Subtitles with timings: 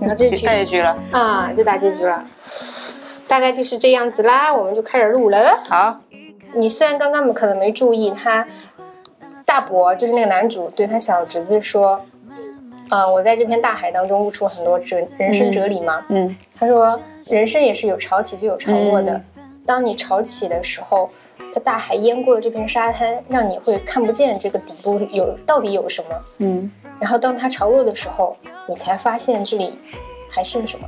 [0.00, 0.96] 然后这局大结局了。
[1.12, 2.24] 啊，就大结局了，
[3.28, 5.56] 大概就是这样子啦，我们就开始录了。
[5.68, 6.00] 好，
[6.54, 8.46] 你虽然刚刚可能没注意，他
[9.44, 12.00] 大伯就是那个男主对他小侄子说
[12.90, 16.04] ：“呃，我在这片大海当中悟出很多哲人生哲理嘛。
[16.08, 19.20] 嗯他说：“人生也是有潮起就有潮落的。
[19.66, 21.10] 当你潮起的时候，
[21.50, 26.16] 在大海淹过的这片沙滩，让你会看不见这个底部有到底有什么。
[26.38, 28.36] 嗯然后当它潮落的时候，
[28.68, 29.78] 你才发现这里
[30.30, 30.86] 还剩什么，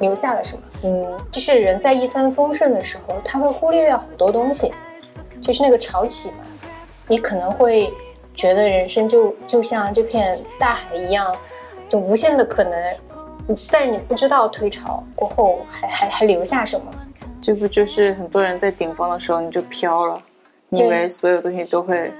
[0.00, 0.62] 留下了什么。
[0.82, 4.72] 嗯，就是人在一帆风顺的时候，他会忽略掉很多东西，
[5.40, 6.38] 就是那个潮起嘛，
[7.06, 7.92] 你可能会
[8.34, 11.34] 觉得人生就就像这片大海一样，
[11.88, 12.96] 就无限的可能。
[13.70, 16.86] 但是你不知道退潮过后还还还留下什么。
[17.46, 20.20] 这不就是很多人在顶峰的时候你就飘了，
[20.68, 22.12] 你以为所有东西都会，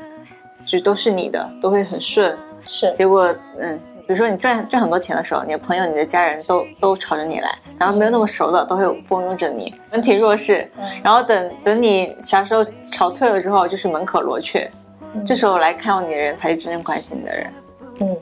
[0.65, 14.71] 就都是你的，都会很顺，是，结果嗯，比如说你赚赚很多钱的时候，你的朋友、你的家人都都朝着你来，然后没有那么熟的都会蜂拥着你，人体弱势，嗯然后等等你啥时候潮退了之后，就是门可罗雀，
[15.27, 17.53] 这时候来看望你的人才是真正关心你的人。
[17.99, 18.17] 嗯，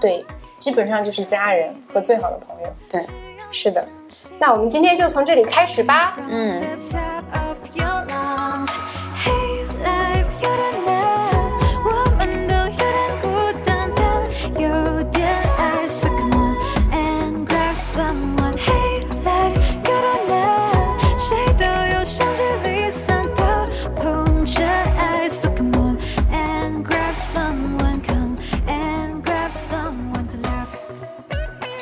[0.00, 0.24] 对，
[0.56, 2.68] 基本上就是家人和最好的朋友。
[2.90, 3.04] 对，
[3.50, 3.86] 是的。
[4.38, 6.16] 那我们今天就从这里开始吧。
[6.28, 6.62] 嗯，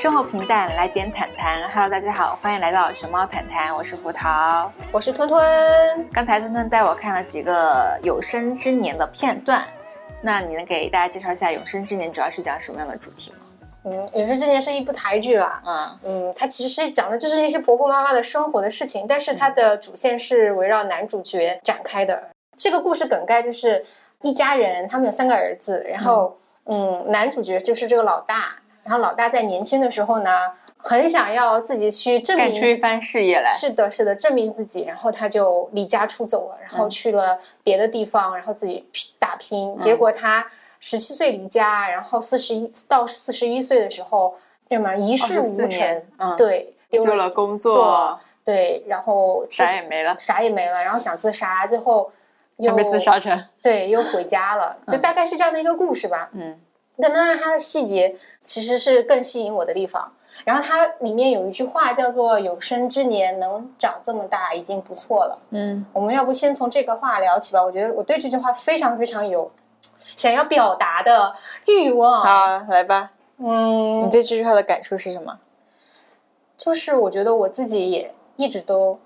[0.04, 1.66] 生活平淡，来点坦谈。
[1.70, 4.70] Hello，大家好，欢迎来到熊猫谈谈，我是胡桃。
[4.92, 5.42] 我是吞吞，
[6.12, 9.64] 刚才吞吞带我看了几个有生之年的片段，
[10.20, 13.38] 那你能给大家介绍一下《有生之年》主要是讲什么样的主题吗？
[13.84, 15.62] 嗯，也是之前是一部台剧啦。
[15.64, 22.24] 嗯嗯，它其实讲的就是那些婆婆妈妈的生活的事情，但是它的主线是围绕男主角展开的。
[22.58, 23.82] 这个故事梗概就是
[24.20, 26.36] 一家人，他们有三个儿子，然后
[26.66, 33.50] 嗯，男主角就是这个老大，然后老大在年轻的时候呢，很想要自己去证明干出一番事业来。
[33.50, 39.76] 是的，是的，证明自己，然后他就离家出走了，然后去了别的地方，然后自己拼打拼。
[39.78, 40.46] 结果他
[40.78, 44.34] 十七岁离家，然后四十一到四十一岁的时候，
[44.68, 52.12] 那么一事无成，嗯对，丢丢了工作作，对，然后啥也没了，啥也没了，然后想自杀，最后
[52.58, 53.46] 又还没自杀成。
[53.62, 56.28] 对，又回家了， 就大概是这样的一个故事吧。
[56.32, 56.60] 嗯，
[57.00, 60.12] 但当然它的细节其实是更吸引我的地方。
[60.44, 65.38] 然后它里面有一句话叫做“有生之年能长这么大已经不错了”。
[65.50, 67.62] 嗯，我们要不先从这个话聊起吧？
[67.62, 69.50] 我觉得我对这句话非常非常有
[70.16, 71.32] 想要表达的
[71.66, 72.14] 欲望。
[72.14, 73.10] 好，来吧。
[73.38, 75.38] 嗯你，对这句话的感受是什么？
[76.56, 78.98] 就是我觉得我自己也一直都，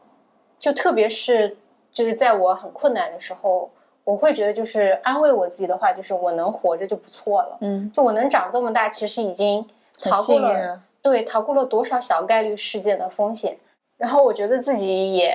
[0.58, 1.58] 就特别是
[1.90, 3.70] 就是在我很困难的时候，
[4.08, 7.58] 我会觉得就是安慰我自己的话，就是我能活着就不错了。
[7.60, 9.62] 嗯，就我能长这么大，其实已经
[10.00, 10.82] 逃过了，了。
[11.02, 13.58] 对，逃过了多少小概率事件的风险。
[13.98, 15.34] 然后我觉得自己也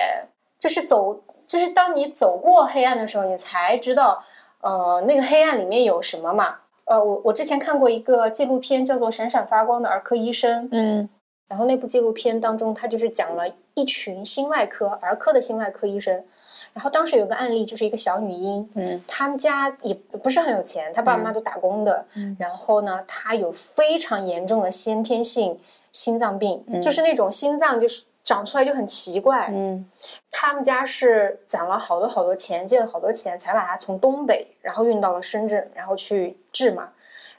[0.58, 4.20] 就是走，就是当你走过黑暗的时候，你才知道，
[4.60, 6.56] 呃，那个黑暗里面有什么嘛。
[6.86, 10.64] 呃，我我之前看过一个纪录片，叫做《闪闪发光的儿科医生》。
[10.72, 11.08] 嗯
[11.46, 16.24] 然后那部纪录片当中，他就是讲了一群心外科儿科的心外科医生。
[16.74, 22.04] 然后当时有个案例，就是一个小女婴，嗯他们家也不是很有钱，他爸爸妈妈都打工的。
[22.16, 25.58] 嗯然后呢，他有非常严重的先天性
[25.92, 29.48] 心脏病，嗯就是那种心脏就是长出来就很奇怪。
[29.52, 29.88] 嗯
[30.32, 36.88] 他们家是攒了好多好多钱，借了好多钱，才把他从东北然后运到了深圳，然后去治嘛。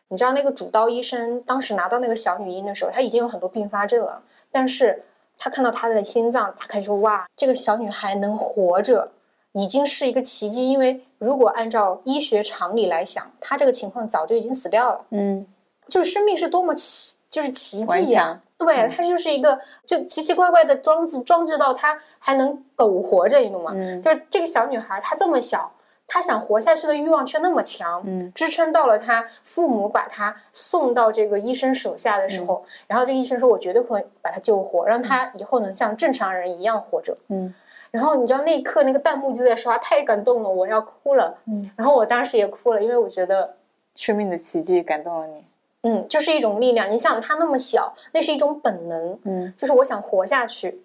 [0.08, 4.22] 你知道那个主刀医生当时拿到那个小女婴的时候，他已经有很多并发症了，
[4.52, 5.04] 但是
[5.38, 9.12] 他看到她的心脏，他开始说哇，这个小女孩能活着，
[9.56, 10.70] 已经是一个奇迹。
[10.70, 15.02] 因为如果按照医学常理来想，她这个情况早就已经死掉了。
[15.10, 15.48] 嗯
[15.88, 23.72] 就是生命是多么奇，就是奇迹呀、强对，它就是一个就奇奇怪怪的装置，装置到它还能苟活着，你懂吗？
[23.76, 25.72] 嗯就是这个小女孩，她这么小，
[26.08, 37.54] 她想活下去的欲望却那么强，嗯支撑到了她父母把她送到这个医生手下的时候，然后这个医生说：“我绝对会把她救活，让她以后能像正常人一样活着。”嗯
[37.96, 41.38] 然后你知道那一刻那个弹幕就在刷，太感动了，我要哭了。
[41.46, 43.56] 嗯，然后我当时也哭了，因为我觉得
[43.96, 45.46] 生命的奇迹感动了你。
[45.84, 46.92] 嗯，就是一种力量。
[46.92, 50.84] 你想，他那么小，那是一种本能，嗯，就是我想活下去。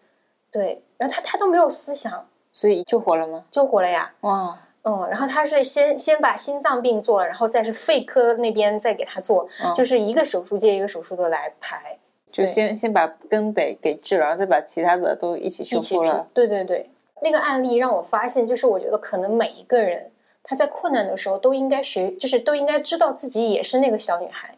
[0.52, 3.44] 对，然后他他都没有思想，所以救活了吗？
[3.50, 4.12] 救活了呀。
[4.20, 11.96] 哇，嗯，然后他是先先把心脏病做了，然后再是肺科那边再给他做，嗯就是一个手术接一个手术的来排。
[12.32, 16.28] 就先先把根得给治了，然后再把其他的都一起修复了。。
[16.32, 16.88] 对对对，
[17.22, 20.10] 那个案例让我发现，就是我觉得可能每一个人
[20.42, 24.54] 他在困难的时候都应该学，就是都应该知道自己也是那个小女孩。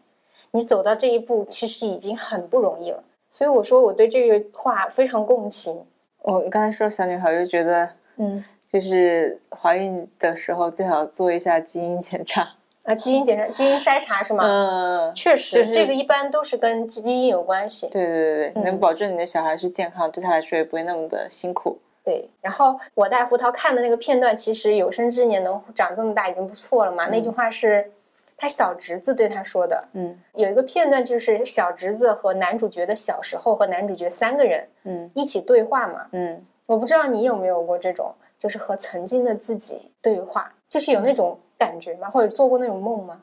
[0.51, 3.03] 你走到这一步，其实已经很不容易了。
[3.29, 5.83] 所以我说我对这个话非常共情。
[6.21, 12.55] 我刚才说小女孩，我就觉得嗯，就是怀孕的时候最好做一下基因检查。
[12.83, 14.43] 啊，基因检查、基因筛查是吗？
[14.45, 17.87] 嗯，确实，就是这个一般都是跟基因有关系。
[17.87, 21.79] 对对对对，嗯能保证你的小孩是健康，对他来说也不会那么的辛苦。
[22.03, 27.07] 对，然后我带胡桃看的那个片段，其实有生之年能长这么大已经不错了嘛。
[27.07, 27.91] 那句话是
[28.35, 29.87] 他小侄子对他说的。
[29.93, 36.07] 嗯有一个片段就是小侄子和男主角的小时候和男主角三个人嗯一起对话嘛。
[36.11, 42.09] 嗯，我不知道你有没有过这种，就是和曾经的自己对话，就是有那种感觉吗？
[42.09, 43.21] 或者做过那种梦吗？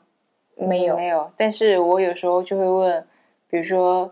[0.55, 1.31] 没有没有。
[1.37, 3.05] 但是我有时候就会问，
[3.47, 4.11] 比如说，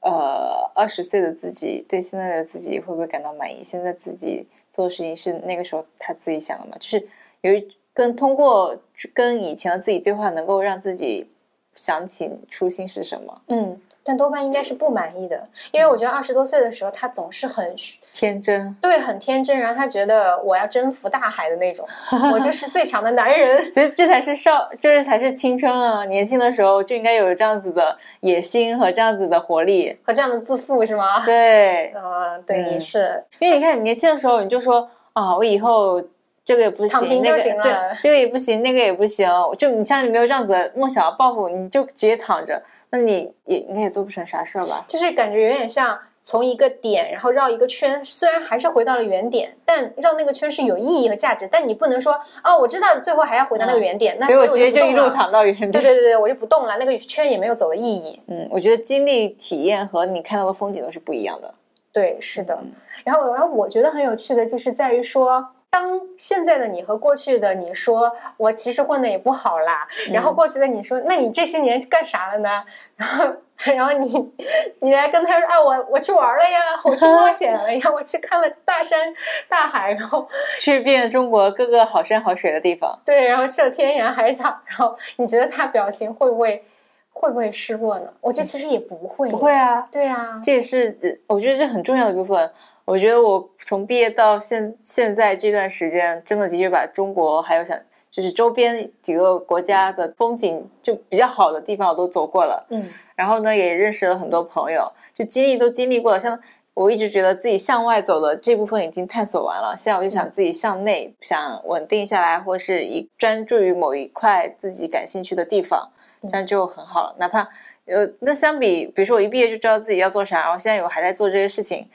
[0.00, 3.62] 呃，二十岁的自己对现在的自己会不会感到满意？
[3.64, 6.76] 现在自己做的事情是那个时候他自己想的吗？
[6.78, 7.08] 就是
[7.40, 8.78] 有一跟通过
[9.12, 11.28] 跟以前的自己对话，能够让自己
[11.74, 13.42] 想起初心是什么。
[13.48, 17.74] 嗯，但多半应该是不满意的，因为我觉得二十多岁的时候，他总是很
[18.18, 21.86] 天真，对，很天真，然后他觉得我要征服大海的那种，
[22.32, 23.62] 我就是最强的男人。
[23.70, 26.04] 所以这才是少，这才是青春啊！
[26.06, 29.96] 年轻的时候就应该有这样子的野心和这样子的活力。
[30.02, 31.22] 和这样的自负是吗？
[31.24, 36.02] 对，啊、对，嗯也是，因为你看，你年轻的时候你就说啊，我以后
[36.44, 39.30] 这个也不躺行，那个平就行了对，这个也不行，那个也不行。
[39.56, 42.60] 就你像你没有这样子的梦想抱负，你就直接躺着，
[42.90, 44.84] 那你也应该也做不成啥事儿吧？
[44.88, 45.96] 就是感觉有点像
[46.28, 55.08] 从一个点，然后绕一个圈，虽然还是回到了原点，但绕那个圈是有意义和价值，但你不能说哦，我知道最后还要回到那个原点，那嗯所以我我直接就一路。
[55.08, 55.70] 躺到原点。
[55.72, 58.20] 对对对对，我就不动了，那个圈也没有走的意义。
[58.26, 61.54] 嗯，我觉得经历体验和你看到的风景都是不一样的。
[61.90, 62.58] 对，是的。
[62.62, 62.72] 嗯
[63.04, 72.64] 然后，然后我觉得很有趣的就是在于说，当现在的你和过去的你说，我其实混的也不好啦，然嗯后过去的你说，那你这些年干啥了呢？
[72.96, 73.24] 然后，
[73.64, 74.32] 然后你，
[74.80, 79.12] 你来跟他说，啊，我我去玩了呀，我去冒 险了呀，我去看了大山
[79.48, 80.26] 大海，然后
[80.58, 86.64] 去遍中国各个好山好水的地方，对，然后去了天涯海角，然后你觉得他表情会不会
[87.12, 88.12] 会不会失落呢？
[88.20, 92.50] 我觉得其实也不会，不会，啊，对啊，这也是呃我觉得这很重要的部分。
[92.84, 97.78] 我觉得我从毕业到现现在这段时间，真的的确把中国还有想
[98.10, 102.88] 就是周边几个国家的风景就比较好的地方我都走过了，嗯
[103.18, 106.18] 然后呢也认识了很多朋友，就经历都经历过了。
[106.20, 106.38] 像
[106.74, 115.90] 我一直觉得自己向外走的这部分已经探索完了，现在我就想自己向内，想稳定下来，或是一专注于某一块自己感兴趣的地方，
[116.30, 117.16] 这样就很好了。
[117.18, 117.40] 哪怕
[117.86, 121.88] 呃，那相比，比如说我一毕业就知道自己要做啥，然后现在我还在做这些事情，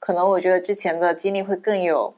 [0.00, 2.12] 可能我觉得之前的经历会更有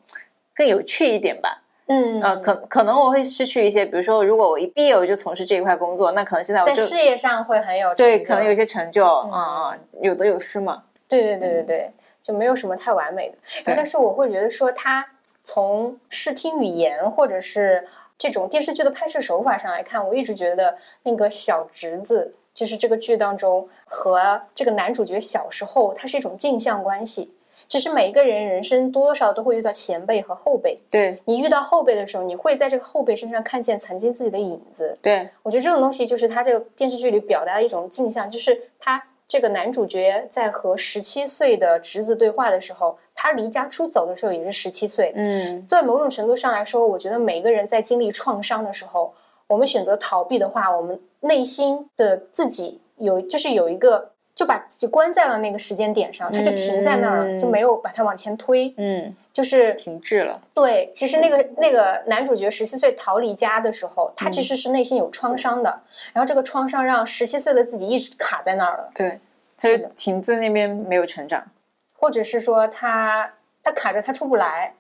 [0.55, 1.63] 更有趣一点吧。
[1.93, 10.85] 嗯，呃，可可能我会失去一些，比如说，如果我一毕业我就从事这一块工作，那可能现在我在事业上会很有对，可能有一些成就，嗯嗯嗯，有得有失嘛。
[11.09, 11.91] 对对对对对，
[12.23, 13.37] 就没有什么太完美的。
[13.65, 15.05] 但是我会觉得说，他
[15.43, 17.85] 从视听语言或者是
[18.17, 27.33] 这种电视剧的拍摄手法上来看，我一直觉得那个小侄子，就是这个剧当中和这个男主角小时候，他是一种镜像关系。
[27.71, 30.77] 其实每一个人人生多多少少都会遇到前辈和后辈。
[30.91, 34.99] 对你遇到后辈的时候，你会在这个后辈身上看见曾经自己的影子。
[35.01, 45.13] 对，我觉得这种东西就是他这个电视剧里表达的一种镜像，就是他这个男主角在和十七岁的侄子对话的时候，他离家出走的时候也是十七岁。
[45.15, 49.15] 嗯在某种程度上来说，我觉得每个人在经历创伤的时候，
[49.47, 54.11] 我们选择逃避的话，我们内心的自己有就是有一个
[54.41, 58.73] 就把自己关在了那个时间点上，他就停在那儿了，嗯就没有把它往前推。
[58.79, 60.41] 嗯，就是停滞了。
[60.55, 65.83] 对，其实那个那个男主角十七岁逃离家的时候，他嗯其实是内心有创伤的，
[66.15, 69.21] 然后这个创伤让十七岁的自己一直卡在那儿了，对，
[69.59, 71.45] 他就停在那边没有成长。
[71.93, 74.73] 或者是说他他卡着他出不来。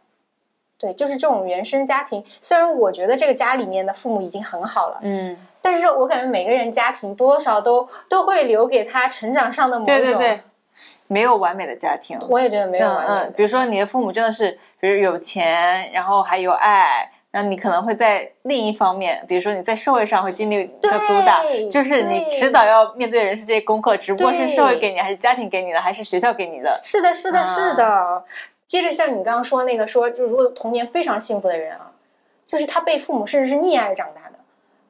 [0.80, 2.24] 对，就是这种原生家庭。
[2.40, 9.94] 虽然我觉得这个家里面的父母已经很好了，嗯，但是我感觉每个人家庭多多少少都都会留给他成长上的某种。
[9.94, 10.40] 对对对，
[11.06, 12.18] 没有完美的家庭。
[12.30, 13.24] 我也觉得没有嗯完美的。
[13.26, 17.10] 嗯，比如说你的父母真的是，比如有钱，然后还有爱。
[17.32, 26.80] 那你可能会在另一方面，比如说你在社会上会经历一个对毒打，就是你迟早要面对人是这些功课，只不过是社会给你，还是家庭给你的，还是学校给你的。
[26.82, 28.24] 是的，是的，啊是的。
[28.70, 31.90] 接着像你刚刚说那个说，就如果童年非常幸福的人啊，
[32.46, 34.36] 就是他被父母甚至是溺爱长大的，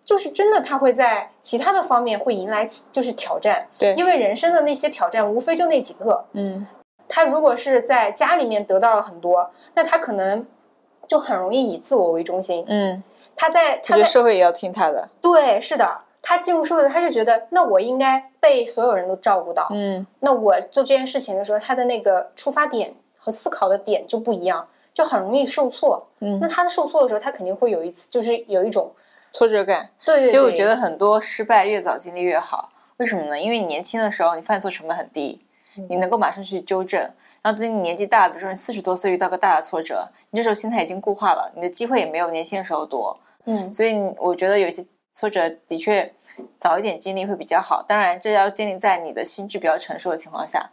[0.04, 6.66] 就是真的他会在其他的方面会迎来就是挑战，对因为人生的那些挑战无非就那几个，嗯
[7.08, 10.46] 他如果是在家里面得到了很多，那他可能
[11.08, 12.62] 就很容易以自我为中心。
[12.68, 13.02] 嗯，
[13.34, 15.08] 他在我觉得他在社会也要听他的。
[15.22, 19.66] 对，是的，他进入社会，他就觉得那我应该被所有人都照顾到。
[19.72, 26.04] 嗯那我做这件事情的时候，他的那个出发点和思考的点就不一样，就很容易受挫。
[26.20, 28.90] 嗯那他受挫的时候，他肯定会有一次，就是有一种
[29.32, 29.90] 挫折感。
[30.04, 30.24] 对对对。
[30.24, 33.38] 其实我觉得很多失败越早经历越好，为什么呢？
[33.38, 35.38] 因为你年轻的时候你犯错成本很低，
[35.76, 37.00] 嗯你能够马上去纠正。
[37.42, 43.18] 然后等你年纪大，比如说你四十多岁遇到个大的挫折，你这时候心态已经固化了，你的机会也没有年轻的时候多。
[43.46, 46.12] 嗯所以我觉得有些挫折的确
[46.58, 47.82] 早一点经历会比较好。
[47.82, 50.70] 当然，这要建立在你的心智比较成熟的情况下。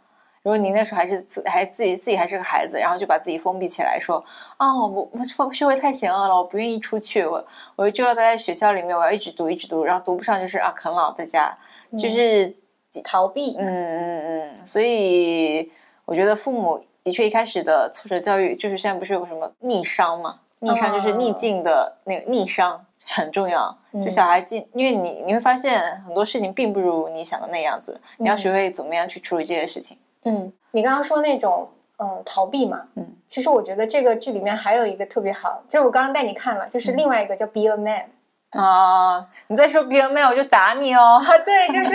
[0.48, 4.24] 如果你那时候还是自还自己自己还是个孩子，然后就把自己封闭起来，说
[4.56, 7.44] 啊、我我社社会太险恶了，我不愿意出去，我
[7.76, 11.54] 我就要待在学校里面，我要一直读一直读，然后读不上就是啊啃老在家，
[11.98, 12.56] 就是
[13.04, 15.70] 逃避，嗯嗯嗯，所以
[16.06, 20.40] 我觉得父母的确一开始的挫折教育，就是现在不是有个什么逆商嘛？
[20.60, 23.76] 逆商就是逆境的那个逆商很重要。
[23.92, 29.98] 就小孩进，因为你你会发现很多事情并不如你想的那样子，你要学会怎么样去处理这些事情。
[30.28, 38.04] 嗯，你刚刚说那种嗯逃避嘛，嗯，其实我觉得这个剧里面还有一个特别好，就是我刚刚带你看了，就是另外一个叫 Be a Man。
[38.52, 39.26] 啊！
[39.48, 41.20] 你再说 Be a Man，，我就打你哦。
[41.22, 41.94] 啊，对，就是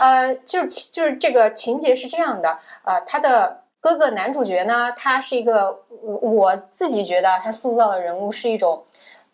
[0.00, 8.84] 呃，就就是这个情节是这样的，呃，他的哥哥男主角呢，他是一个我我自己觉得他塑造的人物是一种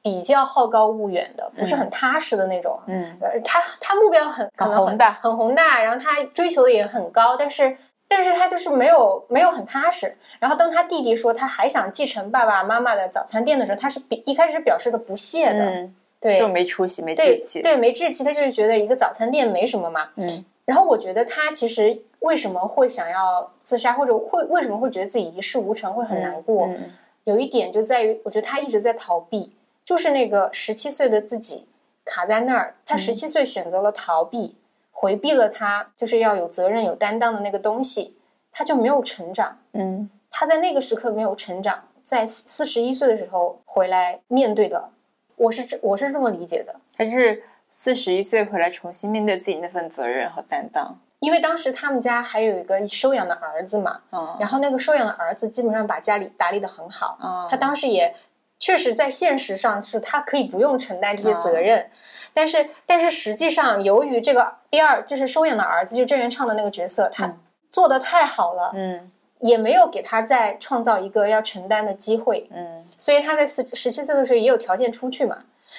[0.01, 2.79] 比较好高骛远的，不是很踏实的那种。
[2.87, 7.77] 嗯呃，他他目标很可能很宏大很宏大，然后他追求的也很高，但是
[8.11, 10.17] 但是他就是没有没有很踏实。
[10.41, 17.63] 然后当他弟弟说他还想继承爸爸妈妈的早餐店的时候，他是比一开始表示的不屑的，嗯，对，就没出息，没志气。
[17.63, 20.11] 对，没志气，他就是觉得一个早餐店没什么嘛。
[20.17, 26.67] 嗯然后我觉得他其实为什么会想要自杀，或者会为什么会觉得自己一事无成，会很难过？
[26.67, 26.93] 嗯嗯
[27.25, 29.53] 有一点就在于，我觉得他一直在逃避，
[29.85, 31.67] 就是那个十七岁的自己
[32.05, 34.55] 卡在那儿，他十七岁选择了逃避，
[34.91, 38.17] 回避了他就是要有责任、有担当的那个东西，
[38.53, 39.59] 他就没有成长。
[39.73, 44.91] 嗯他在那个时刻没有成长，在四十一岁的时候回来面对的，
[45.37, 46.77] 我是这我是这么理解的。
[46.97, 50.99] 他是四十一岁回来重新面对自己那份责任和担当。
[51.19, 58.15] 因为当时他们家还有一个收养的儿子嘛，嗯然后那个收养的儿子基本上把家里打理得很好，嗯他当时也
[58.61, 61.91] 确实在现实上是他可以不用承担这些责嗯任，
[62.33, 67.39] 但是但是实际上由于这个第二就是收养的儿子就郑元畅的那个角色，他嗯。
[67.71, 69.11] 做的太好了，嗯。
[69.39, 72.85] 也没有给他再创造一个要承担的机会，嗯。
[72.97, 75.39] 所以他在四十七岁的时候也有条件出去嘛。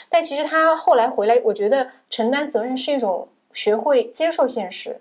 [0.09, 4.99] 但其实他后来回来，我觉得承担责任是一种学会接受现实，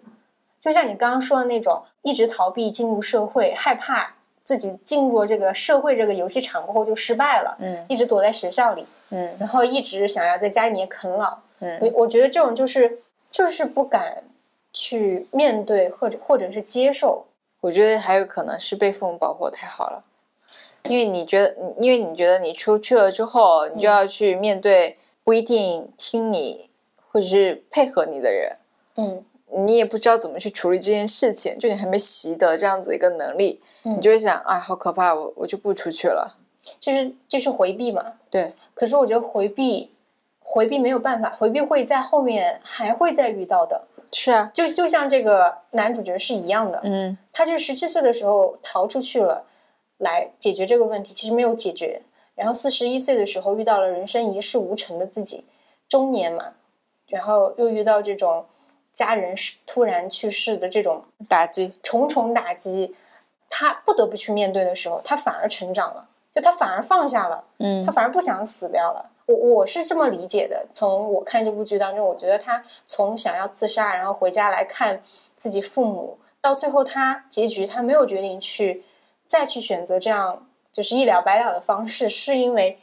[0.58, 4.14] 就像你刚刚说的那种，一直逃避进入社会，害怕
[4.50, 7.86] 自己进入了这个社会这个游戏场过后就失败了，嗯。
[7.88, 9.32] 一直躲在学校里，嗯。
[9.38, 11.38] 然后一直想要在家里面啃老。
[11.60, 11.78] 嗯。
[11.80, 12.98] 我我觉得这种就是
[13.30, 14.24] 就是不敢
[14.72, 17.26] 去面对，或者或者是接受。
[17.60, 20.02] 我觉得还有可能是被父母保护得太好了，
[20.82, 26.68] 因为你觉得，因为你觉得你出去了之后，你就要去面对不一定听你
[27.12, 28.52] 或者是配合你的人，
[28.96, 36.38] 嗯你也不知道怎么去处理这件事情，就你还没习得这样子一个能力，嗯你就会想，哎，好可怕，我我就不出去了。
[36.78, 38.14] 就是就是回避嘛。
[38.30, 39.90] 对，可是我觉得回避，
[40.40, 43.86] 回避没有办法，回避会在后面还会再遇到的。
[44.12, 49.44] 是啊，就就像这个男主角是一样的，嗯他就是十七岁的时候逃出去了，
[49.98, 52.02] 来解决这个问题，其实没有解决。
[52.34, 55.44] 然后四十一岁的时候遇到了人生一事无成的自己，
[55.88, 56.54] 中年嘛，
[57.08, 58.46] 然后又遇到这种
[59.00, 62.94] 家人是突然去世的这种打击，重重打击，
[63.48, 67.42] 他不得不去面对的时候，他反而成长了，就他反而放下了。
[67.58, 69.10] 嗯他反而不想死掉了。
[69.24, 70.66] 我我是这么理解的。
[70.74, 75.00] 从我看这部剧当中，我觉得他从想要自杀，然后回家来看
[75.36, 78.84] 自己父母，到最后他结局他没有决定去
[79.26, 82.78] 再去选择这样就是一了百了的方式，是因为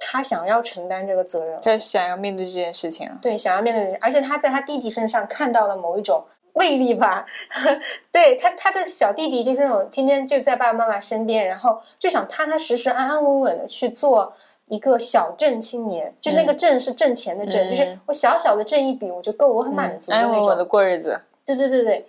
[0.00, 3.18] 他想要承担这个责任，他想要面对这件事情了。
[3.22, 6.24] 对，想要面对这个，而且他在他弟弟身上看到了某一种。
[6.52, 7.24] 魅力吧，
[8.10, 14.32] 对他，他的小弟弟就是那种天天就在爸爸妈妈身边，然后就想踏踏实实、安安稳稳的去做
[14.66, 20.32] 一个小镇青年，就是那个镇是挣钱的镇，嗯就是我小小的挣一笔我就够，我很满足的那种。
[20.32, 21.16] 安安稳稳的过日子。
[21.46, 22.04] 对对对对，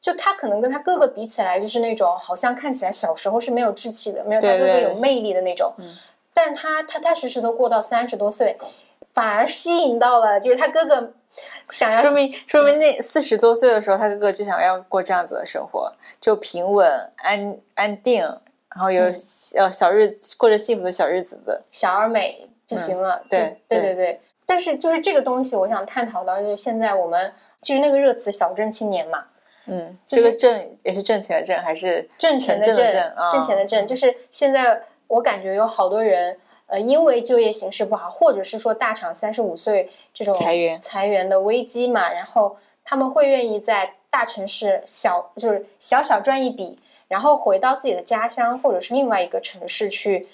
[0.00, 5.74] 就他可能跟他哥哥比起来，就是那种好像看起来小时候是没有志气的，没有他哥哥有魅力的那种。
[6.34, 8.56] 但他踏踏实实的过到三十多岁，
[9.12, 11.12] 反而吸引到了，就是他哥哥
[11.68, 18.22] 想要说明说明那四十多岁的时候，他哥哥就想要过这样子的生活，就平稳安安定，
[18.74, 19.14] 然后有嗯
[19.56, 21.62] 呃小日子过着幸福的小日子的。
[21.70, 23.22] 小而美就行了。
[23.28, 24.20] 对对对对对。
[24.46, 29.26] 但是就是这个东西，我想探讨到就是现在我们其实那个热词“小镇青年”嘛，
[29.66, 32.74] 嗯，这就是个挣也是挣钱的挣，还是挣钱的挣，
[33.30, 50.28] 挣钱的挣，就是现在我感觉有好多人，呃，因为就业形势不好，或者是说大厂三十五岁这种裁员裁员的危机嘛，然后他们会愿意在大城市小就是小小赚一笔，然后回到自己的家乡或者是另外一个城市去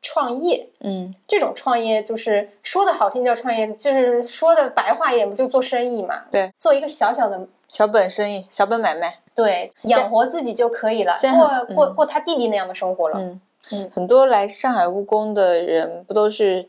[0.00, 0.68] 创业。
[0.80, 6.24] 嗯这种创业就是说的好听叫创业，就是说的白话一点，不就做生意嘛？
[6.30, 9.18] 对，做一个小小的小本生意、小本买卖。
[9.34, 13.18] 对，养活自己就可以了，过嗯过过他弟弟那样的生活了。
[13.18, 13.90] 嗯嗯。
[13.92, 16.68] 很多来上海务工的人，不都是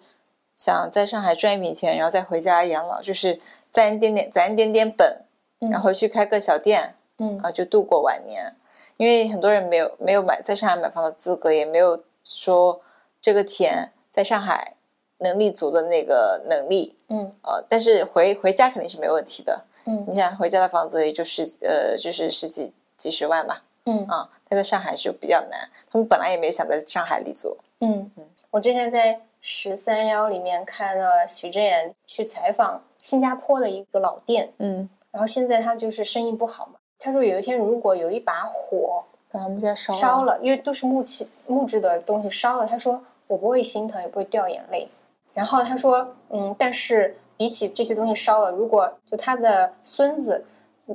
[0.55, 5.21] 想在上海赚一笔钱，然后再回家养老，就是攒一点点攒一点点本，
[5.59, 5.69] 嗯。
[5.69, 7.39] 然后回去开个小店，嗯。
[7.39, 8.55] 啊，就度过晚年。
[8.97, 12.79] 因为很多人没有没有买在上海买房的资格，也没有说
[13.19, 14.75] 这个钱在上海
[15.17, 17.33] 能立足的那个能力，嗯。
[17.41, 19.61] 呃，但是回回家肯定是没问题的。
[19.85, 20.05] 嗯。
[20.07, 25.69] 你想回家的房子也就十呃就是十几几十万吧，嗯啊，但在上海就比较难。
[25.89, 36.73] 他们本来也没想在上海立足，嗯嗯，我之前在十三幺里面看了许知远去采访新加坡的一个老店，嗯，然后现在他就是生意不好嘛。
[36.99, 44.87] 他说有一天如果有一把火把他们家烧烧了，因为都是木器木质的东西烧了，他说我不会心疼，也不会掉眼泪。
[45.33, 50.45] 然后他说，嗯，但是比起这些东西烧了，如果就他的孙子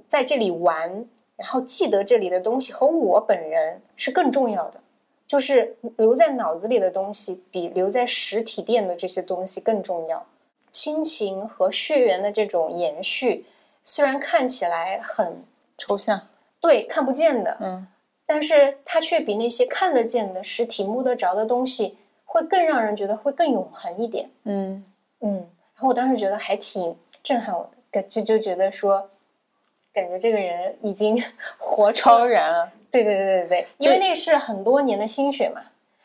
[0.06, 1.04] 在这里玩，
[1.36, 4.80] 然后记得这里的东西和我本人是更重要的，
[5.26, 10.26] 就是留在脑子里的东西比留在实体店的这些东西更重要。
[10.70, 13.46] 亲情和血缘的这种延续，
[13.82, 15.42] 虽然看起来很
[15.78, 16.28] 抽象，
[16.60, 17.86] 对看不见的，嗯
[18.26, 24.28] 但是它却比那些看得见的、实体摸得着的东西，会更让人觉得会更永恒一点。
[24.42, 24.84] 嗯
[25.20, 29.08] 嗯，然后我当时觉得还挺震撼我的，就就觉得说，
[29.96, 31.16] 感觉这个人已经
[31.58, 35.62] 活超然了，对对对对对，因为那是很多年的心血嘛，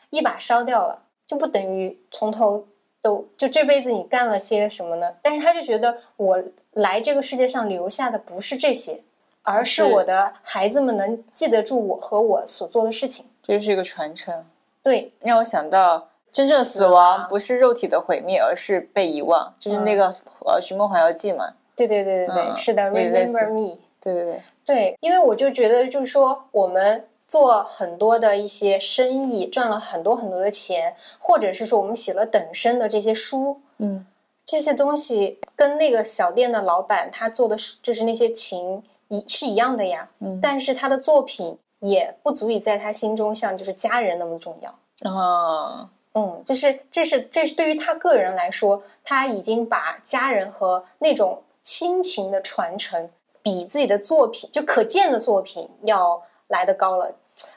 [0.08, 2.66] 一把烧掉了，就不等于从头
[3.02, 5.14] 都就这辈子你干了些什么呢？
[5.20, 9.02] 但是他就觉得我来这个世界上留下的不是这些，
[9.42, 13.26] 而是是我的孩子们能记得住我和我所做的事情。
[13.42, 14.46] 这就是一个传承，
[14.82, 16.08] 对，让我想到。
[16.32, 20.06] 真正的死亡不是肉体的毁灭，而是被遗忘，就是那个、
[20.46, 21.52] 呃《寻梦环游记》嘛。
[21.76, 23.78] 对对对对对，嗯是的，Remember me。
[24.00, 34.04] 对对对，对，因为我就觉得，就是说，我们做很多的一些生意，赚了很多很多的钱，或者是说我们写了等身的这些书，嗯，
[34.44, 40.40] 这些东西跟那个小店的老板他做的是就是那些情一是一样的呀，嗯。
[40.42, 45.10] 但是他的作品也不足以在他心中像就是家人那么重要。
[45.10, 53.08] 啊，嗯，就是这是这是对于他个人来说，他已经把家人和那种亲情的传承
[53.42, 57.12] 比自己的作品就可见的作品要来得高了。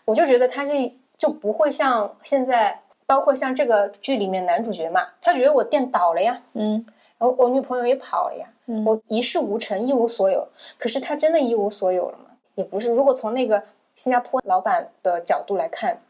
[0.06, 6.86] 我就觉得他这就不会像现在，包括像这个剧里面男主角嘛，他觉得我店倒了呀，嗯
[7.18, 10.48] 然后我女朋友也跑了呀，嗯我一事无成，一无所有。
[10.78, 12.26] 可是他真的一无所有了吗？
[12.56, 12.92] 也不是。
[12.92, 13.64] 如果从那个
[13.96, 16.02] 新加坡老板的角度来看，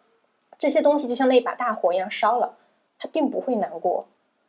[0.57, 2.55] 这些东西就像那一把大火一样烧了，
[2.97, 4.07] 他并不会难过。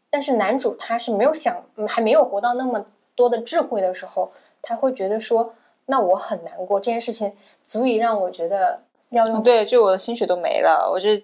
[0.08, 4.30] 但是男主他是没有想，嗯还没有活到那么多的智慧的时候，
[4.62, 5.54] 他会觉得说，
[5.86, 7.32] 那我很难过，这件事情
[7.64, 11.16] 足以让我觉得要用对，就我的心血都没了，我这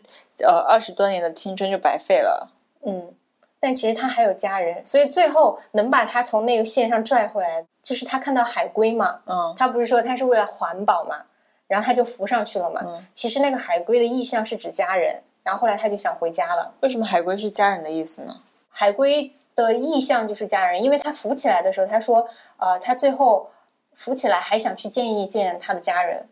[0.44, 2.50] 呃二十多年的青春就白费了。
[2.84, 3.14] 嗯，
[3.60, 11.22] 但其实他还有家人，所以最后能把他从那个线上拽回来，就是他看到海龟嘛，嗯他不是说他是为了环保嘛，
[11.66, 12.80] 然后他就浮上去了嘛。
[12.84, 16.72] 嗯，其实那个海龟的意象是指家人，然后后来他就想回家了。
[16.80, 18.40] 为什么海龟是家人的意思呢？
[18.68, 23.50] 海龟的意向就是家人，因为他扶起来的时候，他说，呃，他最后
[23.94, 26.26] 扶起来还想去见一见他的家人，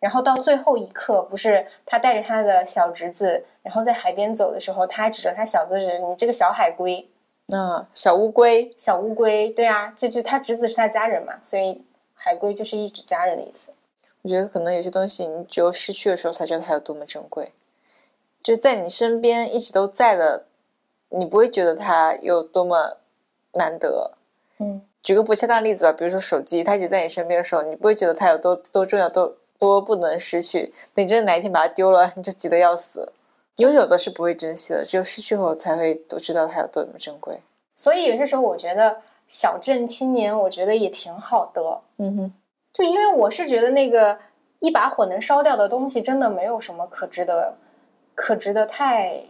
[0.00, 7.08] 然后到最后一刻，不是他带着他的小侄子，然后在海边走的时候，他还指着他小侄子，你这个小海龟，
[7.52, 8.72] 嗯，小乌龟。
[8.76, 11.82] 小乌龟，对啊，就就他侄子是他家人嘛，所以
[12.14, 13.70] 海龟就是一指家人的意思。
[14.22, 17.52] 我觉得可能有些东西，你只有失去的时候才知道它有多么珍贵。
[18.42, 20.46] 就在你身边一直都在的，
[21.10, 22.98] 你不会觉得它有多么
[23.52, 24.12] 难得。
[24.58, 30.68] 嗯举个不恰当的例子吧，比如说手机，它一直在你身边的时候，你不会觉得它有多多重要，多多不能失去。
[30.96, 33.12] 你真的哪一天把它丢了，你就急得要死。
[33.58, 37.40] 拥有的是不会珍惜的，只有失去后才会都知道它有多么珍贵。
[37.76, 41.62] 所以有些时候我觉得小镇青年，我觉得也挺好的。
[41.98, 42.32] 嗯哼，
[42.72, 44.18] 就因为我是觉得那个
[44.58, 47.54] 一把火能烧掉的东西，真的没有什么可值得，
[48.16, 49.22] 可值得太。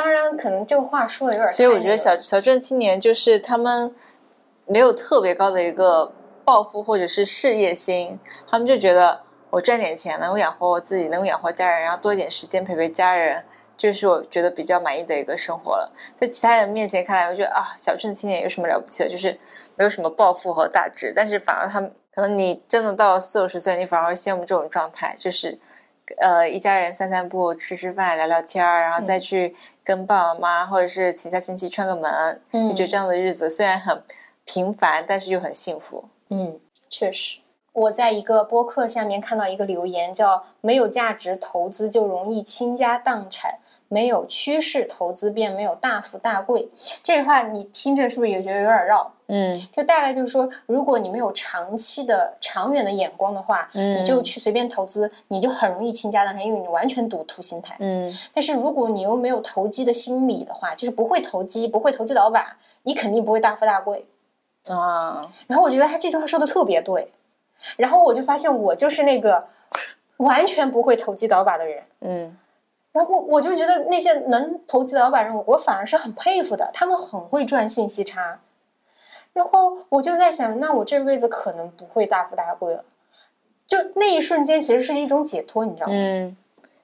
[0.00, 1.52] 当然，可能这个话说的有点。
[1.52, 3.94] 所以我觉得小小镇青年就是他们
[4.64, 6.10] 没有特别高的一个
[6.42, 13.44] 抱负或者是事业心，他们就觉得我赚点钱能够养活我自己，能够养活家人，然后多一点时间陪陪家人，
[13.76, 15.90] 这是我觉得比较满意的一个生活了。
[16.16, 19.08] 在其他人面前看来，我觉得啊，小镇青年有什么了不起的？
[19.10, 19.36] 就是
[19.76, 25.58] 没有什么抱负和大志，但是反而他们可能你真的到了四五十岁，你反而会羡慕这种状态，就是。
[26.18, 34.02] 呃，一家人散散步、吃吃饭、聊聊天儿，然后再去跟爸爸妈妈或者是其他亲戚串个门，嗯就觉得这样的日子虽然很
[34.44, 36.04] 平凡，但是又很幸福。
[36.28, 37.38] 嗯，确实。
[37.72, 46.68] 我在一个播客下面看到一个留言，叫“没有价值投资就容易倾家荡产，没有趋势投资便没有大富大贵”。
[47.00, 49.12] 这句话你听着是不是也觉得有点绕？
[49.30, 57.76] 嗯就大概就是说，如果你没有长期的、长远的眼光的话，嗯你就去随便投资，你就很容易倾家荡产，因为你完全赌徒心态。
[57.78, 64.04] 嗯但是如果你又没有投机的心理的话，就是不会投机、不会投机倒把，你肯定不会大富大贵。
[64.68, 67.10] 啊，然后我觉得他这句话说的特别对，
[67.76, 69.46] 然后我就发现我就是那个
[70.18, 71.82] 完全不会投机倒把的人。
[72.00, 72.36] 嗯
[72.92, 78.40] 然后我就觉得那些能投机倒把的人，我反而是很佩服的，他们很会赚信息差。
[79.40, 82.84] 然后我就在想，那我这辈子可能不会大富大贵了。
[83.66, 85.94] 就那一瞬间，其实是一种解脱，你知道吗？
[85.94, 86.36] 嗯，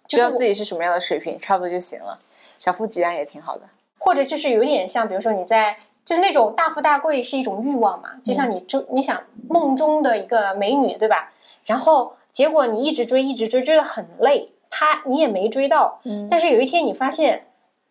[0.08, 2.18] 知道自己是什么样的水平，差不多就行了。
[2.56, 3.64] 小富即安也挺好的。
[3.98, 11.32] 或者就是有点像，比如说你在就是那种大富大贵是一种欲望嘛，就像你追你想梦中的一个美女，对吧？
[11.66, 17.45] 然后结果你一直追，一直追，追得很累，她你也没追到，嗯但是有一天你发现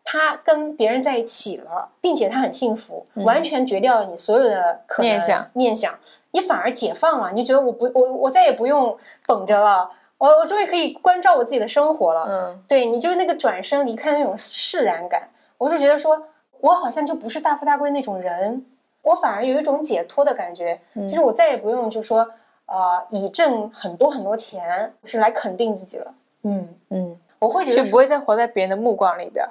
[0.08, 5.50] 她跟别人在一起了，并且他很幸福，完全绝掉了你所有的可能念想。
[5.54, 6.00] 念想，
[6.32, 9.90] 你反而解放了，你觉得我不我我再也不用绷着了。
[10.20, 12.64] 我我终于可以关照我自己的生活了，嗯。
[12.68, 16.28] 对你就是那个转身离开的那种释然感，我就觉得说，
[16.62, 18.64] 我好像就不是大富大贵那种人，
[19.02, 22.20] 我反而有一种解脱的感觉，就是我再也不用就说
[22.68, 26.14] 呃以挣很多很多钱是来肯定自己了，
[26.44, 29.44] 嗯，嗯，我会觉得就不会再活在别人的目光里边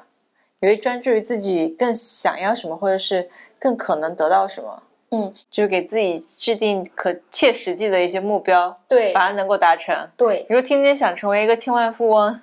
[0.62, 4.83] 儿，也会专注于自己更想要什么，或者是更可能得到什么。
[5.11, 10.09] 嗯，就是给自己制定可切实际的一些目标，对把它能够达成。
[10.17, 12.40] 对你说天天想成为一个千万富翁，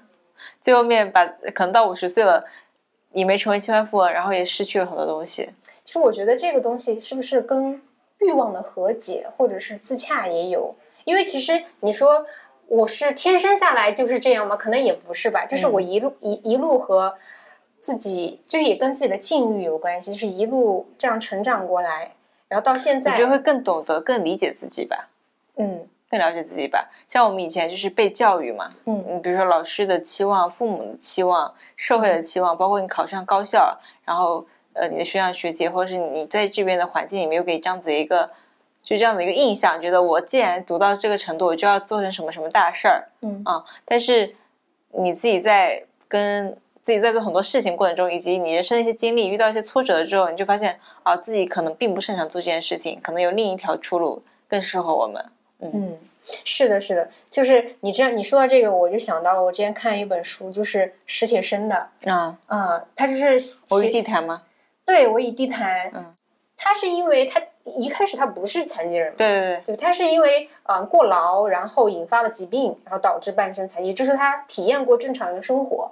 [0.62, 2.45] 最后面把可能到五十岁了，
[3.12, 5.50] 你没成为千万富翁，然后也失去了很多东西。
[5.84, 7.82] 其实我觉得这个东西是不是跟
[8.19, 10.74] 欲望的和解或者是自洽也有？
[11.04, 12.26] 因为其实你说
[12.67, 14.56] 我是天生下来就是这样吗？
[14.56, 17.13] 可能也不是吧，就是我一路、一一路和
[17.82, 22.12] 自己，就是也跟自己的境遇有关系，就是一路这样成长过来，
[22.48, 25.10] 然后到现在我觉，得会更懂得、更理解自己吧，
[25.58, 26.91] 嗯更了解自己吧。
[27.08, 38.30] 像我们以前就是被教育嘛，嗯你，比如说老师的期望、父母的期望、社会的期望，包括你考上高校，然后呃你的学长学姐，或者是你在这边的环境里面又给这样子一个
[38.84, 43.63] 就这样的一个印象，觉得我既然读到这个程度，我就要做成什么什么大事儿嗯啊。
[43.86, 44.36] 但是
[44.91, 55.24] 你自己在跟自己在做很多事情过程中，以及你人生的一些经历，遇到一些挫折之后，你就发现啊，自己可能并不擅长做这件事情，可能有另一条出路更适合我们。
[55.60, 63.38] 嗯，是的，是的，就是你这样你说到这个，我就想到了我之前看一本书，就是史铁生的，啊，啊、他就是
[63.70, 64.41] 我与地坛吗？
[64.84, 66.15] 对我与地坛，嗯，
[66.58, 67.39] 他是因为他
[67.78, 75.91] 一开始他不是残疾人嘛，对对对，对，他是因为呃过劳，然后引发了疾病，然后导致半身残疾，就是他体验过正常人的生活，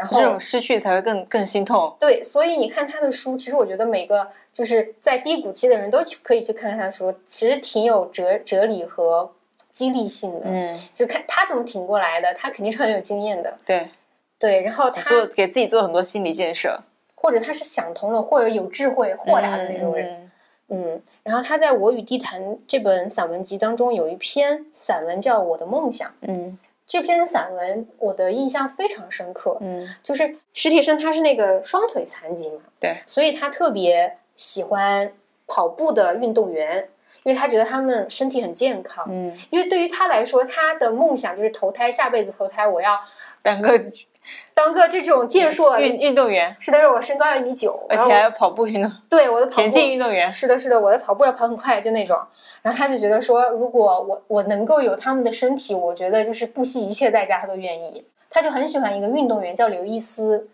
[0.00, 1.94] 然后这种失去才会更更心痛。
[2.00, 9.30] 对，所以你看他的书，其实我觉得每个就是在低谷期的人都去可以去看看他的书，其实挺有哲哲理和
[9.72, 13.90] 激励性的，嗯，就看他怎么挺过来的，他肯定是很有经验的，对，
[14.38, 16.80] 对，然后他做给自己做很多心理建设，
[17.14, 20.08] 或者他是想通了，或者有智慧、豁达的那种人。
[20.08, 20.26] 嗯
[20.72, 26.56] 嗯，然后他在《我与地坛》这本散文集当中有一篇散文叫《我的梦想》，嗯
[26.90, 35.12] 这篇散文我的印象非常深刻，嗯就是史铁生他是那个双腿残疾嘛，对，所以他特别喜欢
[35.46, 36.88] 跑步的运动员，
[37.22, 39.06] 因为他觉得他们身体很健康。
[39.08, 42.98] 嗯，因为对于他来说，他的梦想就是投胎，下辈子投胎，我要
[43.40, 43.80] 当个
[44.52, 50.30] 当个这种健硕运运动员，是的，是我身高要一米九，而且还要跑步运动、对我的跑步田径运动员。
[50.32, 52.18] 是的，是的，我的跑步要跑很快，就那种。
[52.62, 58.04] 然后他就觉得说，如果我我能够有他们的身体，我觉得就是不惜一切代价他都愿意。
[58.28, 60.48] 他就很喜欢一个运动员叫刘易斯，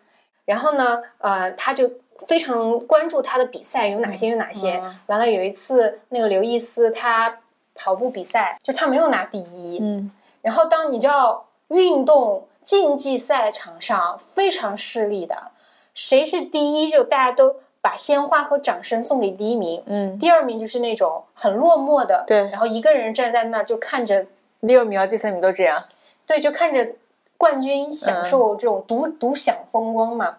[0.45, 1.91] 然后呢，呃，他就
[2.27, 4.81] 非常关注他的比赛有哪些有哪些。
[4.83, 7.39] 嗯完了有一次，那个刘易斯他
[7.75, 9.79] 跑步比赛，就他没有拿第一。
[9.81, 15.51] 嗯然后当你知道运动竞技赛场上非常势利的，
[15.93, 19.81] 谁是第一，就大家都把鲜花和掌声送给第一名。
[19.87, 24.25] 嗯，第二名就是那种很落寞的，对然后一个人站在那儿就看着，
[24.61, 25.81] 第六名和第三名都这样。
[26.27, 26.95] 对，就看着
[27.39, 30.39] 冠军享受这种独、独享风光嘛。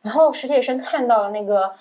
[0.00, 1.74] 然后史铁生看到了那个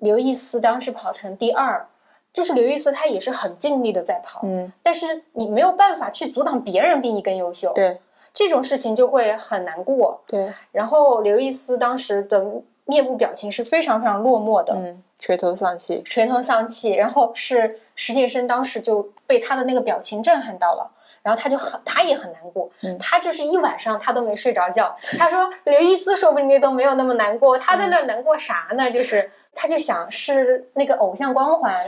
[0.00, 1.86] 刘易斯当时跑成第二，
[2.32, 8.00] 就是刘易斯他也是很尽力的在跑，嗯，但是你没有办法去阻挡别人比你更优秀，对
[8.34, 10.20] 这种事情就会很难过。
[10.26, 12.44] 对，然后刘易斯当时的
[12.86, 16.02] 面部表情是非常非常落寞的，嗯，垂头丧气。
[16.02, 16.94] 垂头丧气。
[16.94, 20.90] 然后是史铁生当时就被他的那个表情震撼到了。
[21.22, 24.96] 然后他就很，他也很难过，嗯他就是一晚上他都没睡着觉。
[25.18, 28.88] 他说刘易斯说不定都没有那么难过，他在那儿难过啥呢？
[28.88, 31.84] 就是他就想是那个偶像光环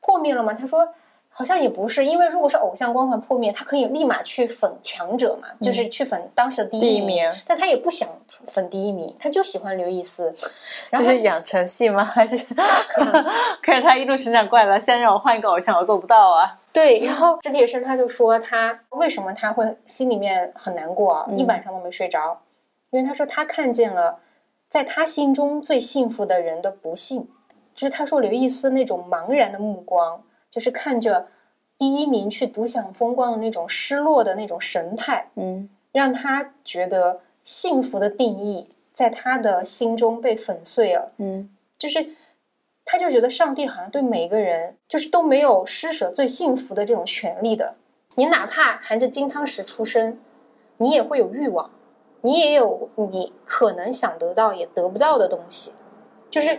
[0.00, 0.54] 破灭了吗？
[0.54, 0.88] 他说
[1.32, 8.08] 好像也不是，因为如果是偶像光环破灭，他可以立马去粉强者嘛，就是去粉当时的第一一名但他也不想
[8.46, 10.32] 粉第一名，他就喜欢刘易斯。
[10.90, 12.04] 然后这是养成系吗？
[12.04, 12.36] 还是
[13.62, 16.58] 看着他一路成长过来了，现在让我换一个偶像，我做不到啊！
[16.72, 22.42] 对，然后史铁生他就说他为什么他会心里面很难过啊，一晚上都没睡着，
[22.90, 24.18] 因为他说他看见了
[24.68, 27.28] 在他心中最幸福的人的不幸，
[27.72, 31.28] 就是他说刘易斯那种茫然的目光，就是看着
[31.78, 41.12] 第一名去独享风光的那种失落的那种神态，嗯让他觉得幸福的定义在他的心中被粉碎了。
[41.18, 42.10] 嗯就是
[42.84, 47.76] 他就觉得上帝好像对每个人就是都没有施舍最幸福的这种权利的。
[48.16, 50.18] 你哪怕含着金汤匙出生，
[50.78, 51.70] 你也会有欲望，
[52.22, 55.72] 你也有你可能想得到也得不到的东西。
[56.28, 56.58] 就是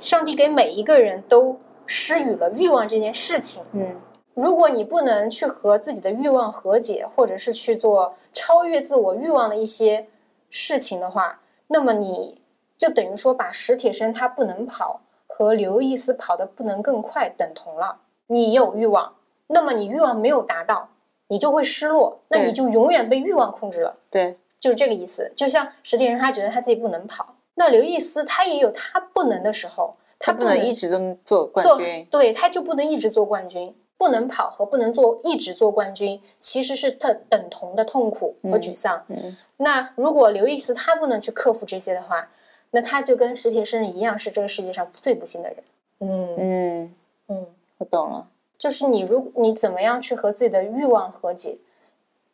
[0.00, 3.64] 上帝给每一个人都施予了欲望这件事情。
[3.72, 4.00] 嗯
[4.34, 10.08] 如果你不能去和自己的欲望和解，或者是去做超越自我欲望的一些
[10.48, 12.40] 事情的话，那么你
[12.78, 17.98] 就等于说把史铁生他不能跑和刘易斯跑得不能更快等同了。
[18.28, 19.12] 你有欲望，
[19.48, 20.88] 那么你欲望没有达到，
[21.28, 23.98] 你就会失落，那你就永远被欲望控制了。
[24.10, 25.30] 对，就是这个意思。
[25.36, 32.06] 就像史铁生他觉得他自己不能跑，那刘易斯他也有他不能的时候，他不能一直都做冠军。
[32.10, 33.74] 对，他就不能一直做冠军。
[33.98, 39.04] 不能跑和不能做一直做冠军，其实是特等同的痛苦和沮丧。
[39.06, 42.28] 嗯那如果刘易斯他不能去克服这些的话，
[42.72, 45.58] 那他就跟史铁生一样，是这个世界上最不幸的人。
[46.00, 46.94] 嗯嗯，
[47.28, 47.46] 嗯，
[47.78, 48.26] 我懂了。
[48.58, 51.58] 就是你如你怎么样去和自己的欲望和解，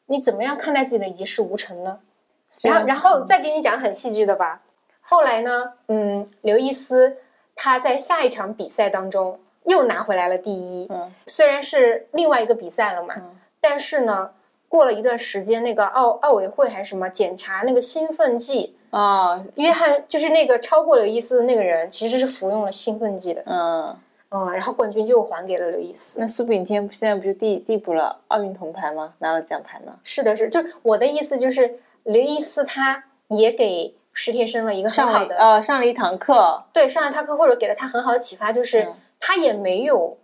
[0.07, 2.01] 你怎么样看待自己的一事无成呢？
[2.63, 4.63] 然后，然后再给你讲很戏剧的吧。
[5.03, 7.19] 后来呢，嗯，刘易斯
[7.61, 14.31] 他在下一场比赛当中又拿回来了第一，嗯虽然是另外一个比赛了嘛，嗯但是呢，
[14.69, 23.97] 过了一段时间，那个奥奥委会还是什么检查那个兴奋剂，哦，约翰就是那个超过刘易斯的那个人，其实是服用了兴奋剂的，嗯，
[24.31, 26.21] 嗯，然后冠军又还给了刘易斯。
[26.21, 29.15] 那苏炳添现在不就递递补了奥运铜牌吗？
[29.19, 29.99] 拿了奖牌呢。
[30.05, 38.95] 是的是，就我的意思就是，刘易斯他也给史铁生了一个很上好的，了呃上了一堂课，对，上了他课或者给了他很好的启发，就是、嗯。
[39.21, 40.17] 他也没有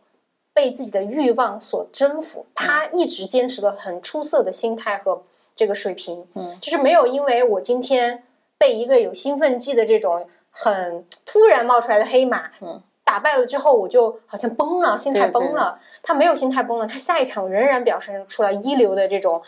[0.52, 5.22] 被自己的欲望所征服，他一直坚持了很出色的心态和
[5.54, 6.58] 这个水平，嗯。
[6.60, 8.24] 就是没有因为我今天
[8.58, 12.82] 被一个有兴奋剂的这种很突然冒出来的黑马，嗯。
[13.04, 15.32] 打败了之后，我就好像崩了，心态对对。
[15.32, 15.78] 崩了。
[16.02, 19.40] 他没有心态崩了，他下一场仍然表现出来一流的这种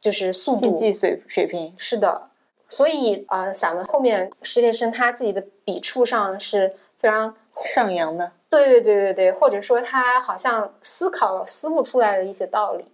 [0.00, 1.72] 就是速度，竞技水水平。
[1.76, 2.30] 是的，
[2.72, 12.86] 所以呃，散文后面史铁生他自己的笔触上是非常，上扬的，对对对对对，或者说他好像思考了、思悟出来的一些道理。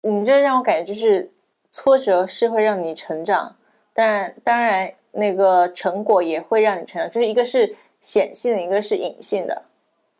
[0.00, 1.30] 你这让我感觉就是
[1.70, 3.54] 挫折是会让你成长，
[3.94, 9.62] 当然当然那个成果也会让你成长，就是一个是显性的，一个是隐性的，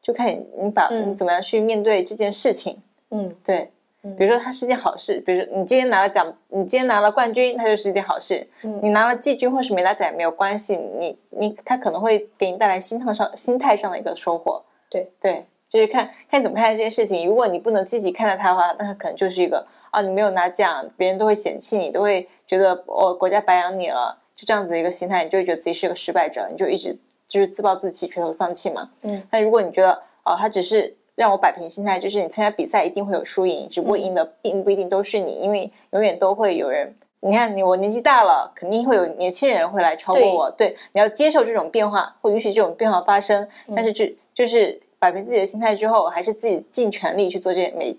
[0.00, 2.80] 就看你你把、嗯你怎么样去面对这件事情。
[3.10, 3.70] 嗯对，嗯
[4.16, 8.48] 比如说它是件好事，比如说你今天拿了奖，你今天拿了冠军，它就是一件好事。
[8.62, 14.62] 嗯你拿了季军或是没拿奖也没有关系，你你它可能会给你带来心态上心态上的一个收获。
[14.88, 17.26] 对对，就是看看你怎么看待这件事情。
[17.26, 28.90] 如果你不能积极看待它的话，那它可能就是一个啊，你没有拿奖，别人都会嫌弃你，都会觉得哦国家白养你了，就这样子的一个心态，你就会觉得自己是个失败者，你就一直就是自暴自弃、垂头丧气嘛。
[29.02, 29.92] 嗯，但如果你觉得
[30.24, 40.50] 哦，他只是让我摆平心态，就是你参加比赛一定会有输赢，只不过赢的并不一定都是你，因为永远都会有人你看你我年纪大了，肯定会有年轻人会来超过我。
[40.52, 43.46] 对，你要接受这种变化，或允许这种变化发生。
[43.66, 47.94] 嗯但是就就是摆平自己的心态之后，还是自己尽全力去做这每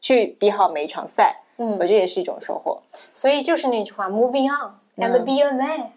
[0.00, 2.80] 去比好每一场赛，嗯我嗯觉，得也是一种收获。
[3.12, 5.90] 所以就是那句话，moving on and 嗯 be a man，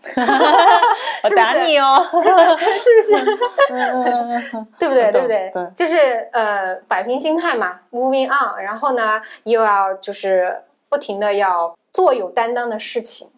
[1.23, 2.01] 我打你哦，
[2.79, 3.25] 是不是？
[4.79, 5.11] 对不对？
[5.11, 5.49] 对不对？
[5.53, 5.97] 对就是
[6.31, 13.29] 呃，摆平心态嘛，moving on，然后呢，又要就是不停的要做有担当的事情。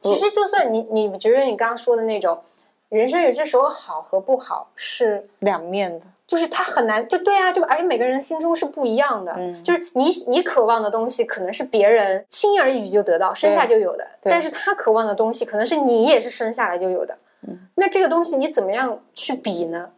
[0.00, 2.42] 其实就算你你觉得你刚刚说的那种，
[2.98, 5.26] 人生有些时候好和不好是。
[5.38, 17.16] 两面的，就是他很难，就对啊，就而且每个人心中是不一样的，嗯就是你你渴望的东西，可能是别人轻而易举就得到，生下就有的，但是他渴望的东西，可能是你也是生下来就有的，
[17.48, 19.90] 嗯那这个东西你怎么样去比呢？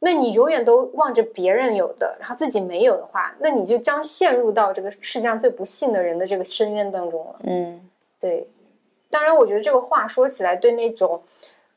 [0.00, 7.36] 那你永远都望着别人有的，然后自己没有的话，那你就将陷入到这个世界上最不幸的人的这个深渊当中了。
[7.44, 7.80] 嗯，
[8.20, 8.46] 对，
[9.10, 11.22] 当然，我觉得这个话说起来，对那种，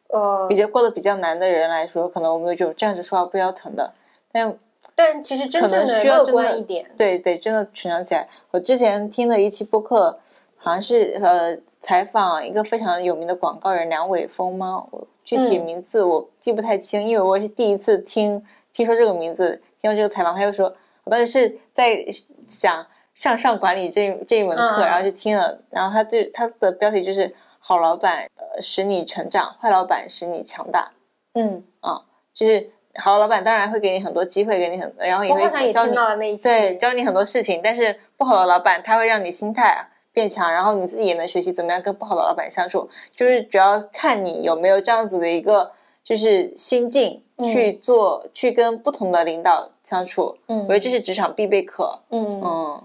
[0.09, 3.93] 呃比，较过得比较难的人来说，可能我们有种站着说话不腰疼的，
[4.31, 4.57] 但
[4.95, 8.27] 但其实真正的乐观一点，对对，真的成长起来。
[8.51, 10.17] 我之前听了一期播客，
[10.55, 14.83] 好像是呃采访一个非常有名的广告人梁伟峰吗？
[14.91, 18.43] 我具体嗯名字我记不太清，因为我是第一次听
[18.73, 22.03] 听说这个名字，听到这个采访，他又说，我当时是在
[22.47, 27.31] 想向上管理这这一门课，然后就听了，然后他就他的标题就是
[27.67, 30.89] 好老板呃使你成长，坏老板使你强大。
[31.33, 32.01] 嗯啊，
[32.33, 45.69] 就是好老板当然会给你很多机会，给你很，然后也会教你到那对，教你很多事情，但是不好的老板他会让你心态变强，然后你自己也能学习怎么样跟不好的老板相处，就是主要看你有没有这样子的一个
[46.05, 51.99] 就是心境去做，去跟不同的领导相处，嗯我觉得这是职场必备课。
[52.11, 52.83] 嗯，嗯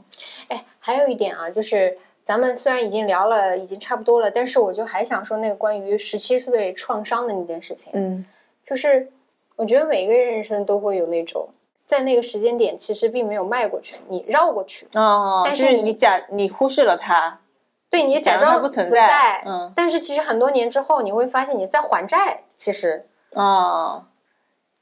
[0.49, 8.25] 哎，还有一点啊，就是咱们虽然已经聊了，已经差不多了，但是我就还想说那个关于十七岁创伤的那件事情，嗯。
[8.63, 9.11] 就是
[9.57, 11.49] 我觉得每个人人生都会有那种
[11.85, 17.41] 在那个时间点其实并没有迈过去，你绕过去，哦，但就是是你你假你忽视了他，
[17.91, 23.05] 对你假假装不存在，在嗯但是其实很多年之后你会发现你在还债，其实。
[23.33, 24.05] 哦，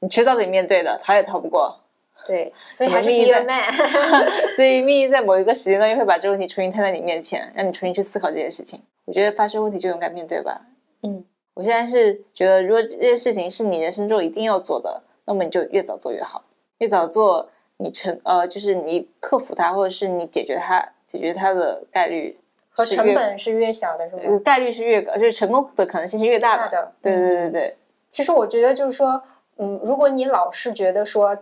[0.01, 1.80] 你迟早得面对的，逃也逃不过。
[2.25, 3.71] 对，所以还是命 be 运 a 在 man，
[4.55, 8.81] 所以命运在某一个时间段又会把这个问题重新摊在你面前，让你重新去思考这件事情。
[9.05, 10.61] 我觉得发生问题就勇敢面对吧。
[11.03, 11.23] 嗯，
[11.55, 16.43] 我现在是觉得，如果这件事情是你人生中一定要做的，那么你就越早做越好，
[16.77, 22.37] 越早做，你成呃，就是你克服它，或者是你解决它，解决它的概率
[22.69, 26.63] 和成本是越小的，是概率是越高，就是成功的可能性是越大的。
[26.69, 27.77] 大的对对对对，
[28.11, 29.21] 其实我觉得就是说，
[29.57, 31.35] 嗯，如果你老是觉得说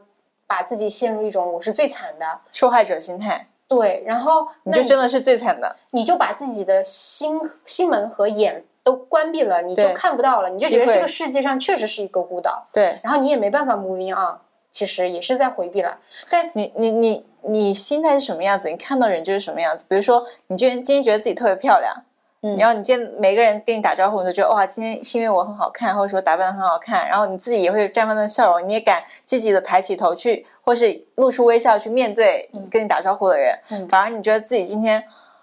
[0.50, 5.76] 把自己陷入一种我是最惨的，受害者心态，对，然后你那就真的是最惨的。
[5.92, 14.40] 你就把自己的心心门和眼都关闭了，你就看不到了，你就觉得这个世界上确实是一个孤岛，对然后你也没办法 moving on，
[14.72, 16.00] 其实也是在回避了。
[16.32, 19.86] 但你你你你心态是什么样子，你看到人就是什么样子。
[19.88, 21.96] 比如说，你今天今天觉得自己特别漂亮，
[22.41, 22.56] 嗯。
[22.58, 33.60] 然后你见每个人跟你打招呼，你都觉得哇，今天是因为我很好看，或者说打扮的很好看，然后你自己也会绽放的笑容，你也敢积极的抬起头去，或是露出微笑去面对跟你打招呼的人。
[33.69, 33.88] 嗯。
[33.88, 34.99] 反而你觉得自己今天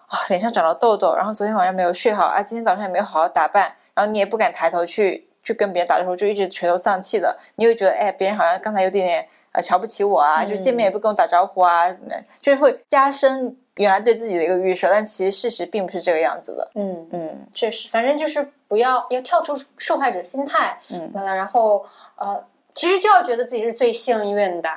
[0.08, 16.70] 啊脸上长了痘痘，然后昨天晚上没有睡好啊，今天早上也没有好好打扮，然后你也不敢抬头去去跟别人打招呼，就一直垂头丧气的，你会觉得哎，别人好像刚才有点点呃瞧不起我啊，就是见面也不跟我打招呼啊，怎么样，就是会加深原来对自己的一个预设，但其实事实并不是这个样子的。
[16.74, 21.84] 嗯，嗯确实，反正就是不要要跳出受害者心态，嗯完了，然后
[22.16, 24.70] 呃，其实就要觉得自己是最幸运的。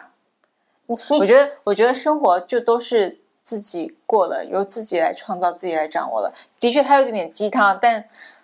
[0.87, 6.33] 我觉得，我觉得生活就都是自己过的，由自己来创造，自己来掌握的。
[6.59, 8.03] 的确，它有点点鸡汤，但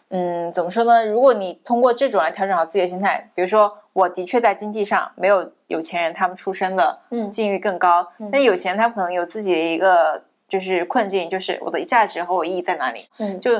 [0.09, 1.05] 嗯，怎么说呢？
[1.07, 10.23] 如果你通过这种来调整好自己的心态，比如说，我的确在经济上没有有钱人他们出身的嗯境遇更高，但有钱他可能有自己的一个
[10.55, 13.01] 就是困境，就是我的价值和我意义在哪里？
[13.17, 13.51] 嗯就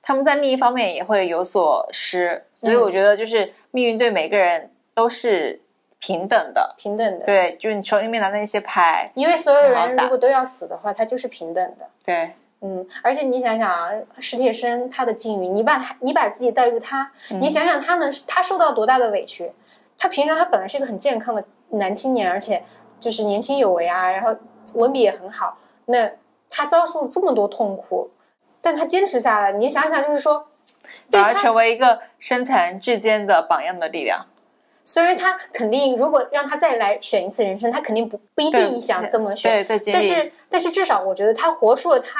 [0.00, 5.60] 他们在另一方面也会有所失，所以嗯我觉得就是命运对每个人都是
[5.98, 6.74] 平等的。
[6.78, 11.86] 平等的，对，就是你手里面拿那些牌，因为所有人如果都要死的话，他就是平等的。
[12.02, 12.32] 对，
[12.62, 19.52] 嗯，而且你想想啊，史铁生他的境遇，你把他，你把自己带入他，嗯你想想他能他受到多大的委屈？
[19.98, 22.62] 他平常他本来是一个很健康的男青年，而且
[22.98, 24.34] 就是年轻有为啊，然后
[24.72, 25.58] 文笔也很好。
[25.84, 26.10] 那
[26.50, 28.10] 他遭受了这么多痛苦，
[28.60, 29.52] 但他坚持下来。
[29.52, 30.48] 你想想，就是说，
[31.10, 34.26] 对他反而成为一个身残志坚的榜样的力量。
[34.82, 42.18] 虽然他肯定如果让他再来选一次人生，他肯定不不一定想这么选，对，对，但是但是至少我觉得他活出了他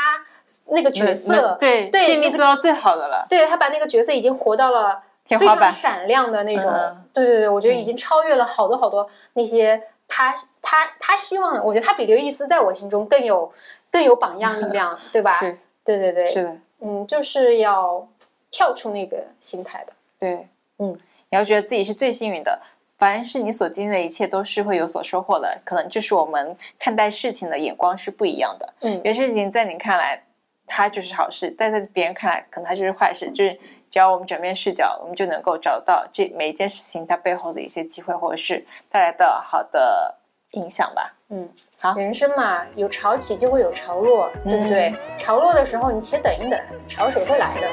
[0.66, 3.26] 那个角色，对对尽力做到最好的了。
[3.28, 5.02] 对他把那个角色已经活到了
[5.38, 13.52] 非常闪亮的那种，嗯对对对，我觉得已经超越了好多好多那些他他他希望，我觉得他比刘易斯在我心中更有
[13.90, 15.36] 更有榜样力量，对吧？
[15.40, 18.06] 是对对对，是的，嗯，就是要
[18.50, 20.92] 跳出那个心态的，对，嗯，
[21.30, 22.60] 你要觉得自己是最幸运的。
[22.98, 25.58] 凡是你所经历的一切，都是会有所收获的。
[25.64, 28.74] 可能就是我们看待事情的眼光是不一样的。
[28.80, 30.22] 嗯有些事情在你看来
[30.66, 33.30] 它就是好事，但在别人看来可能它就是坏事。
[33.30, 33.58] 就是
[33.90, 40.14] 只要我们转变视角，我们就能够找到这每一件事情它背后的一些机会，或者是带来的好的
[40.52, 41.12] 影响吧。
[41.28, 44.94] 嗯，好人生嘛，有潮起就会有潮落，对不对？
[45.16, 47.66] 潮落的时候，你且等一等，潮水会来的。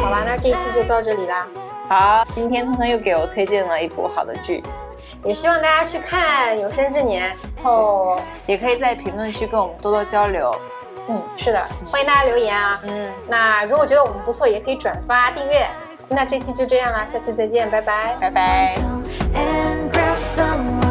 [0.00, 1.46] 好吧，那这一期就到这里啦。
[1.90, 4.62] 好，今天通通又给我推荐了一部好的剧，
[5.24, 10.58] 也希望大家去看《有生之年》后，也可以在评论区跟我们多多交流。
[11.08, 12.80] 嗯，是的，欢迎大家留言啊。
[12.84, 15.66] 嗯，那如果觉得我们不错，也可以转发订阅。
[16.08, 18.16] 那这期就这样啦，下期再见，拜拜。
[18.20, 18.76] 拜拜。
[19.34, 20.85] and